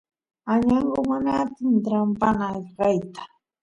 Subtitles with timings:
[0.53, 3.21] añangu mana atin trampaan ayqeyta